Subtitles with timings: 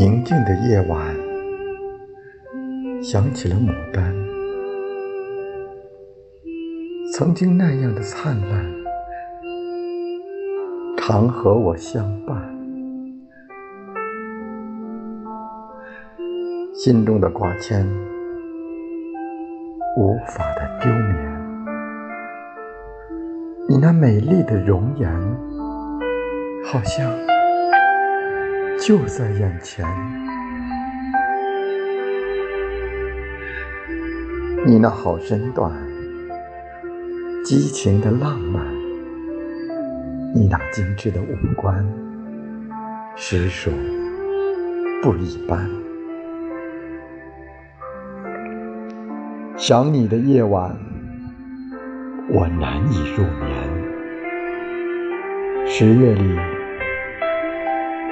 [0.00, 1.14] 宁静的夜晚，
[3.02, 4.14] 想起了牡丹，
[7.12, 8.64] 曾经那样的灿烂，
[10.96, 12.34] 常和我相伴。
[16.72, 17.86] 心中的挂牵，
[19.98, 21.40] 无法的丢眠。
[23.68, 25.12] 你那美丽的容颜，
[26.64, 27.06] 好像
[28.90, 29.86] 就在眼前。
[34.66, 35.72] 你那好身段，
[37.44, 38.66] 激情的浪漫，
[40.34, 41.86] 你那精致的五官，
[43.14, 43.70] 实属
[45.00, 45.70] 不一般。
[49.56, 50.76] 想你的夜晚，
[52.28, 53.70] 我难以入眠。
[55.64, 56.36] 十月里，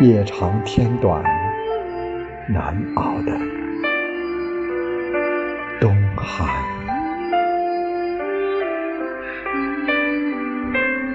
[0.00, 1.24] 夜长天短，
[2.48, 3.36] 难熬的
[5.80, 6.48] 冬寒。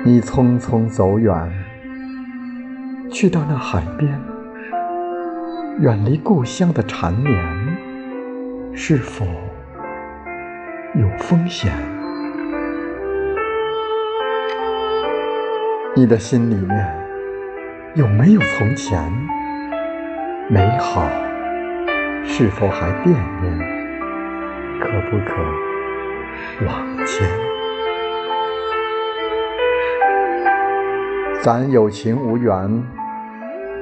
[0.04, 1.34] 你匆匆走远，
[3.10, 4.20] 去到那海边，
[5.80, 7.42] 远离故乡的缠绵，
[8.74, 9.26] 是否？
[10.96, 11.72] 有风险，
[15.96, 17.03] 你的心里面
[17.96, 19.00] 有没有从前
[20.50, 21.08] 美好？
[22.26, 23.60] 是否还惦念？
[24.80, 25.36] 可不可
[26.66, 27.30] 往前？
[31.44, 32.84] 咱有情无缘，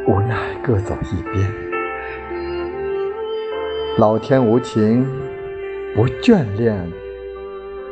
[0.06, 1.50] 无奈各走一边。
[3.98, 5.08] 老天无情，
[5.96, 6.86] 不眷恋。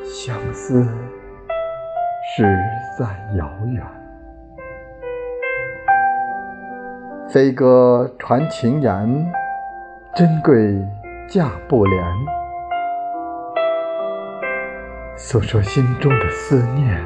[0.04, 0.84] 相思
[2.36, 2.44] 实
[2.98, 3.06] 在
[3.38, 3.82] 遥远，
[7.32, 9.32] 飞鸽传情言，
[10.16, 10.84] 珍贵
[11.28, 12.04] 价不廉。
[15.16, 17.00] 诉说心中的思念，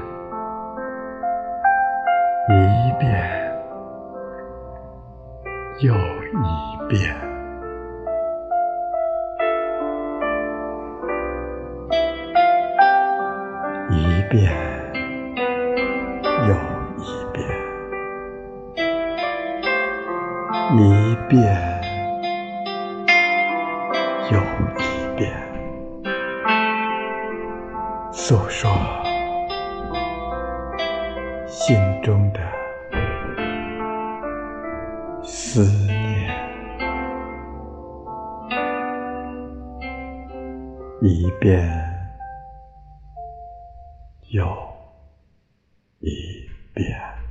[2.47, 3.51] 一遍
[5.79, 7.13] 又一遍。
[13.89, 14.53] 一遍
[16.47, 16.72] 又
[20.75, 21.39] 一遍
[24.31, 24.39] 又
[24.79, 25.31] 一遍，
[28.11, 28.71] 诉说
[31.45, 32.39] 心中的
[35.23, 36.33] 思念，
[41.01, 41.83] 一遍。
[44.29, 44.43] 又
[45.99, 46.09] 一
[46.73, 47.22] 遍。